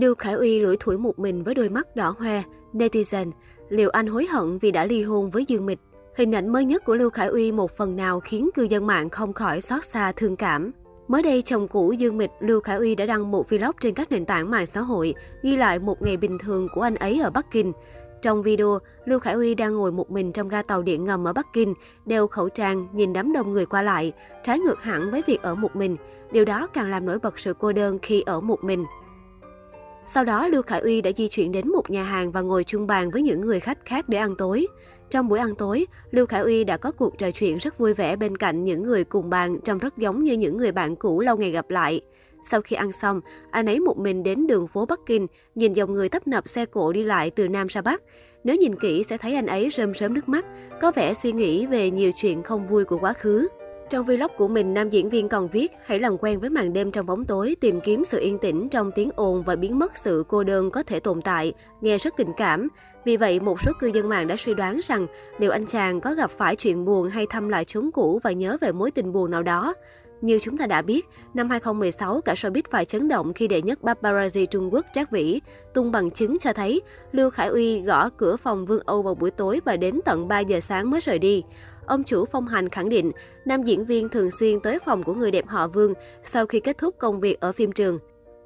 Lưu 0.00 0.14
Khải 0.14 0.34
Uy 0.34 0.60
lủi 0.60 0.76
thủi 0.76 0.98
một 0.98 1.18
mình 1.18 1.42
với 1.42 1.54
đôi 1.54 1.68
mắt 1.68 1.96
đỏ 1.96 2.14
hoe. 2.18 2.42
Netizen, 2.72 3.30
liệu 3.68 3.90
anh 3.90 4.06
hối 4.06 4.26
hận 4.26 4.58
vì 4.58 4.70
đã 4.70 4.84
ly 4.84 5.02
hôn 5.02 5.30
với 5.30 5.44
Dương 5.44 5.66
Mịch? 5.66 5.78
Hình 6.16 6.34
ảnh 6.34 6.48
mới 6.48 6.64
nhất 6.64 6.84
của 6.84 6.94
Lưu 6.94 7.10
Khải 7.10 7.26
Uy 7.26 7.52
một 7.52 7.70
phần 7.76 7.96
nào 7.96 8.20
khiến 8.20 8.50
cư 8.54 8.62
dân 8.62 8.86
mạng 8.86 9.10
không 9.10 9.32
khỏi 9.32 9.60
xót 9.60 9.84
xa 9.84 10.12
thương 10.12 10.36
cảm. 10.36 10.70
Mới 11.08 11.22
đây, 11.22 11.42
chồng 11.42 11.68
cũ 11.68 11.92
Dương 11.92 12.18
Mịch, 12.18 12.30
Lưu 12.40 12.60
Khải 12.60 12.76
Uy 12.76 12.94
đã 12.94 13.06
đăng 13.06 13.30
một 13.30 13.50
vlog 13.50 13.70
trên 13.80 13.94
các 13.94 14.12
nền 14.12 14.24
tảng 14.24 14.50
mạng 14.50 14.66
xã 14.66 14.80
hội, 14.80 15.14
ghi 15.42 15.56
lại 15.56 15.78
một 15.78 16.02
ngày 16.02 16.16
bình 16.16 16.38
thường 16.38 16.68
của 16.74 16.80
anh 16.80 16.94
ấy 16.94 17.20
ở 17.20 17.30
Bắc 17.30 17.50
Kinh. 17.50 17.72
Trong 18.22 18.42
video, 18.42 18.78
Lưu 19.04 19.18
Khải 19.18 19.34
Uy 19.34 19.54
đang 19.54 19.74
ngồi 19.74 19.92
một 19.92 20.10
mình 20.10 20.32
trong 20.32 20.48
ga 20.48 20.62
tàu 20.62 20.82
điện 20.82 21.04
ngầm 21.04 21.28
ở 21.28 21.32
Bắc 21.32 21.46
Kinh, 21.52 21.74
đeo 22.06 22.26
khẩu 22.26 22.48
trang, 22.48 22.88
nhìn 22.92 23.12
đám 23.12 23.32
đông 23.32 23.52
người 23.52 23.66
qua 23.66 23.82
lại, 23.82 24.12
trái 24.42 24.58
ngược 24.58 24.82
hẳn 24.82 25.10
với 25.10 25.22
việc 25.26 25.42
ở 25.42 25.54
một 25.54 25.76
mình. 25.76 25.96
Điều 26.32 26.44
đó 26.44 26.66
càng 26.66 26.90
làm 26.90 27.06
nổi 27.06 27.18
bật 27.18 27.38
sự 27.40 27.54
cô 27.58 27.72
đơn 27.72 27.98
khi 28.02 28.20
ở 28.26 28.40
một 28.40 28.64
mình. 28.64 28.84
Sau 30.14 30.24
đó, 30.24 30.48
Lưu 30.48 30.62
Khải 30.62 30.80
Uy 30.80 31.00
đã 31.00 31.10
di 31.16 31.28
chuyển 31.28 31.52
đến 31.52 31.68
một 31.68 31.90
nhà 31.90 32.04
hàng 32.04 32.32
và 32.32 32.40
ngồi 32.40 32.64
chung 32.64 32.86
bàn 32.86 33.10
với 33.10 33.22
những 33.22 33.40
người 33.40 33.60
khách 33.60 33.78
khác 33.84 34.08
để 34.08 34.18
ăn 34.18 34.34
tối. 34.38 34.66
Trong 35.10 35.28
buổi 35.28 35.38
ăn 35.38 35.54
tối, 35.54 35.86
Lưu 36.10 36.26
Khải 36.26 36.40
Uy 36.40 36.64
đã 36.64 36.76
có 36.76 36.92
cuộc 36.92 37.18
trò 37.18 37.30
chuyện 37.30 37.58
rất 37.58 37.78
vui 37.78 37.94
vẻ 37.94 38.16
bên 38.16 38.36
cạnh 38.36 38.64
những 38.64 38.82
người 38.82 39.04
cùng 39.04 39.30
bàn 39.30 39.60
trông 39.64 39.78
rất 39.78 39.98
giống 39.98 40.24
như 40.24 40.32
những 40.32 40.56
người 40.56 40.72
bạn 40.72 40.96
cũ 40.96 41.20
lâu 41.20 41.36
ngày 41.36 41.50
gặp 41.50 41.70
lại. 41.70 42.00
Sau 42.50 42.60
khi 42.60 42.76
ăn 42.76 42.92
xong, 42.92 43.20
anh 43.50 43.66
ấy 43.66 43.80
một 43.80 43.98
mình 43.98 44.22
đến 44.22 44.46
đường 44.46 44.68
phố 44.68 44.86
Bắc 44.86 45.00
Kinh, 45.06 45.26
nhìn 45.54 45.72
dòng 45.72 45.92
người 45.92 46.08
tấp 46.08 46.26
nập 46.26 46.48
xe 46.48 46.66
cộ 46.66 46.92
đi 46.92 47.04
lại 47.04 47.30
từ 47.30 47.48
Nam 47.48 47.66
ra 47.66 47.82
Bắc. 47.82 48.02
Nếu 48.44 48.56
nhìn 48.56 48.74
kỹ 48.74 49.04
sẽ 49.08 49.16
thấy 49.18 49.34
anh 49.34 49.46
ấy 49.46 49.70
rơm 49.72 49.94
rớm 49.94 50.14
nước 50.14 50.28
mắt, 50.28 50.46
có 50.80 50.92
vẻ 50.96 51.14
suy 51.14 51.32
nghĩ 51.32 51.66
về 51.66 51.90
nhiều 51.90 52.10
chuyện 52.16 52.42
không 52.42 52.66
vui 52.66 52.84
của 52.84 52.98
quá 52.98 53.12
khứ. 53.12 53.48
Trong 53.90 54.06
vlog 54.06 54.30
của 54.36 54.48
mình, 54.48 54.74
nam 54.74 54.90
diễn 54.90 55.10
viên 55.10 55.28
còn 55.28 55.48
viết 55.48 55.72
hãy 55.84 55.98
làm 55.98 56.18
quen 56.18 56.40
với 56.40 56.50
màn 56.50 56.72
đêm 56.72 56.90
trong 56.90 57.06
bóng 57.06 57.24
tối, 57.24 57.56
tìm 57.60 57.80
kiếm 57.80 58.04
sự 58.04 58.18
yên 58.18 58.38
tĩnh 58.38 58.68
trong 58.68 58.90
tiếng 58.94 59.10
ồn 59.16 59.42
và 59.42 59.56
biến 59.56 59.78
mất 59.78 59.96
sự 59.96 60.24
cô 60.28 60.44
đơn 60.44 60.70
có 60.70 60.82
thể 60.82 61.00
tồn 61.00 61.22
tại, 61.22 61.52
nghe 61.80 61.98
rất 61.98 62.14
tình 62.16 62.32
cảm. 62.36 62.68
Vì 63.04 63.16
vậy, 63.16 63.40
một 63.40 63.60
số 63.60 63.72
cư 63.80 63.86
dân 63.86 64.08
mạng 64.08 64.26
đã 64.26 64.36
suy 64.38 64.54
đoán 64.54 64.80
rằng 64.82 65.06
liệu 65.38 65.50
anh 65.50 65.66
chàng 65.66 66.00
có 66.00 66.14
gặp 66.14 66.30
phải 66.30 66.56
chuyện 66.56 66.84
buồn 66.84 67.08
hay 67.08 67.26
thăm 67.30 67.48
lại 67.48 67.64
chốn 67.64 67.90
cũ 67.90 68.20
và 68.22 68.32
nhớ 68.32 68.56
về 68.60 68.72
mối 68.72 68.90
tình 68.90 69.12
buồn 69.12 69.30
nào 69.30 69.42
đó. 69.42 69.74
Như 70.20 70.38
chúng 70.38 70.58
ta 70.58 70.66
đã 70.66 70.82
biết, 70.82 71.06
năm 71.34 71.50
2016, 71.50 72.20
cả 72.20 72.34
showbiz 72.34 72.62
phải 72.70 72.84
chấn 72.84 73.08
động 73.08 73.32
khi 73.32 73.48
đệ 73.48 73.62
nhất 73.62 73.78
paparazzi 73.82 74.46
Trung 74.46 74.74
Quốc 74.74 74.86
Trác 74.92 75.10
Vĩ 75.10 75.40
tung 75.74 75.92
bằng 75.92 76.10
chứng 76.10 76.38
cho 76.38 76.52
thấy 76.52 76.80
Lưu 77.12 77.30
Khải 77.30 77.48
Uy 77.48 77.80
gõ 77.80 78.08
cửa 78.08 78.36
phòng 78.36 78.66
Vương 78.66 78.82
Âu 78.86 79.02
vào 79.02 79.14
buổi 79.14 79.30
tối 79.30 79.60
và 79.64 79.76
đến 79.76 80.00
tận 80.04 80.28
3 80.28 80.40
giờ 80.40 80.60
sáng 80.60 80.90
mới 80.90 81.00
rời 81.00 81.18
đi. 81.18 81.42
Ông 81.86 82.04
chủ 82.04 82.24
Phong 82.24 82.46
Hành 82.46 82.68
khẳng 82.68 82.88
định, 82.88 83.12
nam 83.44 83.62
diễn 83.62 83.84
viên 83.84 84.08
thường 84.08 84.30
xuyên 84.30 84.60
tới 84.60 84.78
phòng 84.78 85.02
của 85.02 85.14
người 85.14 85.30
đẹp 85.30 85.46
họ 85.46 85.68
Vương 85.68 85.92
sau 86.24 86.46
khi 86.46 86.60
kết 86.60 86.78
thúc 86.78 86.94
công 86.98 87.20
việc 87.20 87.40
ở 87.40 87.52
phim 87.52 87.72
trường. 87.72 87.98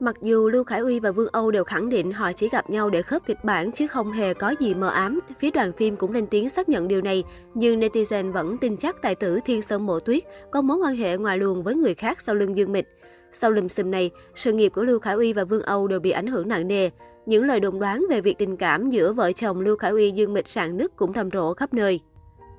Mặc 0.00 0.16
dù 0.22 0.48
Lưu 0.48 0.64
Khải 0.64 0.80
Uy 0.80 1.00
và 1.00 1.12
Vương 1.12 1.28
Âu 1.32 1.50
đều 1.50 1.64
khẳng 1.64 1.88
định 1.88 2.12
họ 2.12 2.32
chỉ 2.32 2.48
gặp 2.48 2.70
nhau 2.70 2.90
để 2.90 3.02
khớp 3.02 3.26
kịch 3.26 3.44
bản 3.44 3.72
chứ 3.72 3.86
không 3.86 4.12
hề 4.12 4.34
có 4.34 4.54
gì 4.60 4.74
mờ 4.74 4.88
ám, 4.88 5.20
phía 5.40 5.50
đoàn 5.50 5.72
phim 5.72 5.96
cũng 5.96 6.12
lên 6.12 6.26
tiếng 6.26 6.48
xác 6.48 6.68
nhận 6.68 6.88
điều 6.88 7.00
này, 7.00 7.24
nhưng 7.54 7.80
netizen 7.80 8.32
vẫn 8.32 8.58
tin 8.58 8.76
chắc 8.76 9.02
tài 9.02 9.14
tử 9.14 9.38
Thiên 9.44 9.62
Sơn 9.62 9.86
Mộ 9.86 10.00
Tuyết 10.00 10.22
có 10.50 10.62
mối 10.62 10.76
quan 10.76 10.96
hệ 10.96 11.16
ngoài 11.16 11.38
luồng 11.38 11.62
với 11.62 11.74
người 11.74 11.94
khác 11.94 12.20
sau 12.20 12.34
lưng 12.34 12.56
Dương 12.56 12.72
Mịch. 12.72 12.86
Sau 13.32 13.50
lùm 13.50 13.68
xùm 13.68 13.90
này, 13.90 14.10
sự 14.34 14.52
nghiệp 14.52 14.68
của 14.68 14.84
Lưu 14.84 14.98
Khải 14.98 15.14
Uy 15.14 15.32
và 15.32 15.44
Vương 15.44 15.62
Âu 15.62 15.88
đều 15.88 16.00
bị 16.00 16.10
ảnh 16.10 16.26
hưởng 16.26 16.48
nặng 16.48 16.68
nề. 16.68 16.90
Những 17.26 17.44
lời 17.44 17.60
đồn 17.60 17.78
đoán 17.78 18.04
về 18.10 18.20
việc 18.20 18.38
tình 18.38 18.56
cảm 18.56 18.90
giữa 18.90 19.12
vợ 19.12 19.32
chồng 19.32 19.60
Lưu 19.60 19.76
Khải 19.76 19.90
Uy 19.90 20.10
Dương 20.10 20.32
Mịch 20.32 20.48
sạn 20.48 20.76
nứt 20.76 20.96
cũng 20.96 21.12
rầm 21.12 21.30
rộ 21.30 21.54
khắp 21.54 21.74
nơi. 21.74 22.00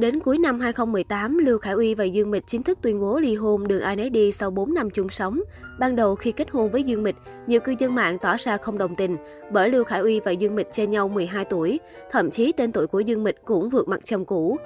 Đến 0.00 0.20
cuối 0.20 0.38
năm 0.38 0.60
2018, 0.60 1.38
Lưu 1.38 1.58
Khải 1.58 1.72
Uy 1.72 1.94
và 1.94 2.04
Dương 2.04 2.30
Mịch 2.30 2.46
chính 2.46 2.62
thức 2.62 2.78
tuyên 2.82 3.00
bố 3.00 3.20
ly 3.20 3.34
hôn 3.34 3.68
đường 3.68 3.82
ai 3.82 3.96
nấy 3.96 4.10
đi 4.10 4.32
sau 4.32 4.50
4 4.50 4.74
năm 4.74 4.90
chung 4.90 5.08
sống. 5.08 5.40
Ban 5.78 5.96
đầu 5.96 6.14
khi 6.14 6.32
kết 6.32 6.50
hôn 6.50 6.70
với 6.70 6.82
Dương 6.82 7.02
Mịch, 7.02 7.16
nhiều 7.46 7.60
cư 7.60 7.74
dân 7.78 7.94
mạng 7.94 8.18
tỏ 8.18 8.36
ra 8.38 8.56
không 8.56 8.78
đồng 8.78 8.96
tình 8.96 9.16
bởi 9.52 9.68
Lưu 9.68 9.84
Khải 9.84 10.00
Uy 10.00 10.20
và 10.20 10.30
Dương 10.30 10.56
Mịch 10.56 10.68
trên 10.72 10.90
nhau 10.90 11.08
12 11.08 11.44
tuổi, 11.44 11.80
thậm 12.10 12.30
chí 12.30 12.52
tên 12.52 12.72
tuổi 12.72 12.86
của 12.86 13.00
Dương 13.00 13.24
Mịch 13.24 13.44
cũng 13.44 13.68
vượt 13.68 13.88
mặt 13.88 14.00
chồng 14.04 14.24
cũ. 14.24 14.56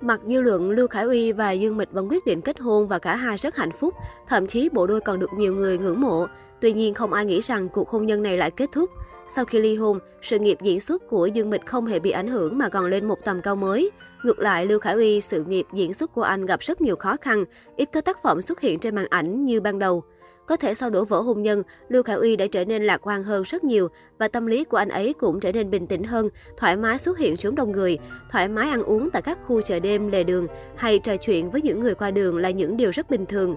Mặc 0.00 0.20
dư 0.26 0.40
luận, 0.40 0.70
Lưu 0.70 0.86
Khải 0.86 1.04
Uy 1.04 1.32
và 1.32 1.52
Dương 1.52 1.76
Mịch 1.76 1.92
vẫn 1.92 2.08
quyết 2.08 2.26
định 2.26 2.40
kết 2.40 2.60
hôn 2.60 2.88
và 2.88 2.98
cả 2.98 3.16
hai 3.16 3.36
rất 3.36 3.56
hạnh 3.56 3.72
phúc, 3.72 3.94
thậm 4.28 4.46
chí 4.46 4.68
bộ 4.72 4.86
đôi 4.86 5.00
còn 5.00 5.18
được 5.18 5.30
nhiều 5.36 5.54
người 5.54 5.78
ngưỡng 5.78 6.00
mộ. 6.00 6.26
Tuy 6.60 6.72
nhiên 6.72 6.94
không 6.94 7.12
ai 7.12 7.24
nghĩ 7.24 7.40
rằng 7.40 7.68
cuộc 7.68 7.88
hôn 7.88 8.06
nhân 8.06 8.22
này 8.22 8.36
lại 8.36 8.50
kết 8.50 8.68
thúc. 8.72 8.90
Sau 9.28 9.44
khi 9.44 9.60
ly 9.60 9.76
hôn, 9.76 9.98
sự 10.22 10.38
nghiệp 10.38 10.58
diễn 10.62 10.80
xuất 10.80 11.08
của 11.08 11.26
Dương 11.26 11.50
Mịch 11.50 11.66
không 11.66 11.86
hề 11.86 11.98
bị 11.98 12.10
ảnh 12.10 12.28
hưởng 12.28 12.58
mà 12.58 12.68
còn 12.68 12.86
lên 12.86 13.08
một 13.08 13.24
tầm 13.24 13.42
cao 13.42 13.56
mới. 13.56 13.90
Ngược 14.22 14.38
lại, 14.38 14.66
Lưu 14.66 14.78
Khải 14.78 14.94
Uy, 14.94 15.20
sự 15.20 15.44
nghiệp 15.44 15.66
diễn 15.72 15.94
xuất 15.94 16.14
của 16.14 16.22
anh 16.22 16.46
gặp 16.46 16.60
rất 16.60 16.80
nhiều 16.80 16.96
khó 16.96 17.16
khăn, 17.20 17.44
ít 17.76 17.88
có 17.92 18.00
tác 18.00 18.22
phẩm 18.22 18.42
xuất 18.42 18.60
hiện 18.60 18.78
trên 18.78 18.94
màn 18.94 19.06
ảnh 19.10 19.46
như 19.46 19.60
ban 19.60 19.78
đầu. 19.78 20.02
Có 20.46 20.56
thể 20.56 20.74
sau 20.74 20.90
đổ 20.90 21.04
vỡ 21.04 21.20
hôn 21.20 21.42
nhân, 21.42 21.62
Lưu 21.88 22.02
Khải 22.02 22.16
Uy 22.16 22.36
đã 22.36 22.46
trở 22.46 22.64
nên 22.64 22.86
lạc 22.86 23.06
quan 23.06 23.22
hơn 23.22 23.42
rất 23.42 23.64
nhiều 23.64 23.88
và 24.18 24.28
tâm 24.28 24.46
lý 24.46 24.64
của 24.64 24.76
anh 24.76 24.88
ấy 24.88 25.14
cũng 25.18 25.40
trở 25.40 25.52
nên 25.52 25.70
bình 25.70 25.86
tĩnh 25.86 26.04
hơn, 26.04 26.28
thoải 26.56 26.76
mái 26.76 26.98
xuất 26.98 27.18
hiện 27.18 27.36
chốn 27.36 27.54
đông 27.54 27.72
người, 27.72 27.98
thoải 28.30 28.48
mái 28.48 28.68
ăn 28.68 28.82
uống 28.82 29.10
tại 29.10 29.22
các 29.22 29.38
khu 29.44 29.60
chợ 29.60 29.80
đêm, 29.80 30.08
lề 30.08 30.24
đường 30.24 30.46
hay 30.76 30.98
trò 30.98 31.16
chuyện 31.16 31.50
với 31.50 31.62
những 31.62 31.80
người 31.80 31.94
qua 31.94 32.10
đường 32.10 32.38
là 32.38 32.50
những 32.50 32.76
điều 32.76 32.90
rất 32.90 33.10
bình 33.10 33.26
thường. 33.26 33.56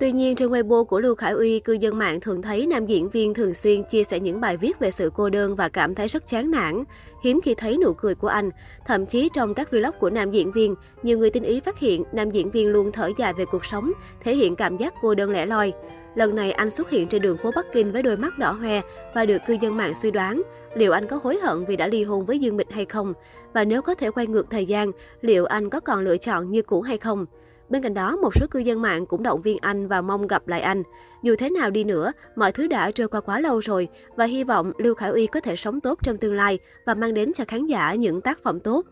Tuy 0.00 0.12
nhiên, 0.12 0.36
trên 0.36 0.48
Weibo 0.48 0.84
của 0.84 1.00
Lưu 1.00 1.14
Khải 1.14 1.32
Uy, 1.32 1.60
cư 1.60 1.72
dân 1.72 1.98
mạng 1.98 2.20
thường 2.20 2.42
thấy 2.42 2.66
nam 2.66 2.86
diễn 2.86 3.08
viên 3.08 3.34
thường 3.34 3.54
xuyên 3.54 3.82
chia 3.82 4.04
sẻ 4.04 4.20
những 4.20 4.40
bài 4.40 4.56
viết 4.56 4.78
về 4.78 4.90
sự 4.90 5.10
cô 5.14 5.30
đơn 5.30 5.56
và 5.56 5.68
cảm 5.68 5.94
thấy 5.94 6.08
rất 6.08 6.26
chán 6.26 6.50
nản. 6.50 6.84
Hiếm 7.24 7.40
khi 7.44 7.54
thấy 7.54 7.78
nụ 7.84 7.92
cười 7.92 8.14
của 8.14 8.28
anh. 8.28 8.50
Thậm 8.86 9.06
chí 9.06 9.28
trong 9.32 9.54
các 9.54 9.70
vlog 9.70 9.94
của 10.00 10.10
nam 10.10 10.30
diễn 10.30 10.52
viên, 10.52 10.74
nhiều 11.02 11.18
người 11.18 11.30
tinh 11.30 11.42
ý 11.42 11.60
phát 11.60 11.78
hiện 11.78 12.04
nam 12.12 12.30
diễn 12.30 12.50
viên 12.50 12.68
luôn 12.68 12.92
thở 12.92 13.10
dài 13.18 13.32
về 13.32 13.44
cuộc 13.44 13.64
sống, 13.64 13.92
thể 14.20 14.34
hiện 14.34 14.56
cảm 14.56 14.76
giác 14.76 14.94
cô 15.02 15.14
đơn 15.14 15.30
lẻ 15.30 15.46
loi. 15.46 15.72
Lần 16.14 16.34
này 16.34 16.52
anh 16.52 16.70
xuất 16.70 16.90
hiện 16.90 17.08
trên 17.08 17.22
đường 17.22 17.36
phố 17.36 17.50
Bắc 17.56 17.66
Kinh 17.72 17.92
với 17.92 18.02
đôi 18.02 18.16
mắt 18.16 18.38
đỏ 18.38 18.52
hoe 18.52 18.80
và 19.14 19.24
được 19.24 19.38
cư 19.46 19.56
dân 19.60 19.76
mạng 19.76 19.94
suy 19.94 20.10
đoán 20.10 20.42
liệu 20.74 20.92
anh 20.92 21.06
có 21.06 21.20
hối 21.22 21.38
hận 21.42 21.64
vì 21.64 21.76
đã 21.76 21.86
ly 21.86 22.04
hôn 22.04 22.24
với 22.24 22.38
Dương 22.38 22.56
Mịch 22.56 22.72
hay 22.72 22.84
không? 22.84 23.14
Và 23.52 23.64
nếu 23.64 23.82
có 23.82 23.94
thể 23.94 24.10
quay 24.10 24.26
ngược 24.26 24.50
thời 24.50 24.66
gian, 24.66 24.90
liệu 25.20 25.44
anh 25.44 25.70
có 25.70 25.80
còn 25.80 26.04
lựa 26.04 26.16
chọn 26.16 26.50
như 26.50 26.62
cũ 26.62 26.82
hay 26.82 26.98
không? 26.98 27.26
Bên 27.70 27.82
cạnh 27.82 27.94
đó, 27.94 28.16
một 28.16 28.34
số 28.34 28.46
cư 28.50 28.58
dân 28.58 28.82
mạng 28.82 29.06
cũng 29.06 29.22
động 29.22 29.42
viên 29.42 29.58
anh 29.60 29.88
và 29.88 30.00
mong 30.00 30.26
gặp 30.26 30.48
lại 30.48 30.60
anh. 30.60 30.82
Dù 31.22 31.34
thế 31.38 31.50
nào 31.50 31.70
đi 31.70 31.84
nữa, 31.84 32.12
mọi 32.36 32.52
thứ 32.52 32.66
đã 32.66 32.90
trôi 32.90 33.08
qua 33.08 33.20
quá 33.20 33.40
lâu 33.40 33.58
rồi 33.58 33.88
và 34.16 34.24
hy 34.24 34.44
vọng 34.44 34.72
Lưu 34.78 34.94
Khải 34.94 35.10
Uy 35.10 35.26
có 35.26 35.40
thể 35.40 35.56
sống 35.56 35.80
tốt 35.80 35.98
trong 36.02 36.16
tương 36.16 36.34
lai 36.34 36.58
và 36.86 36.94
mang 36.94 37.14
đến 37.14 37.32
cho 37.32 37.44
khán 37.48 37.66
giả 37.66 37.94
những 37.94 38.20
tác 38.20 38.42
phẩm 38.42 38.60
tốt. 38.60 38.86